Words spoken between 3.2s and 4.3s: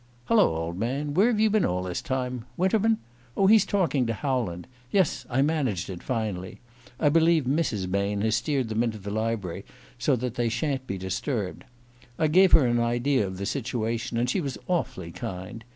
Oh, he's talking to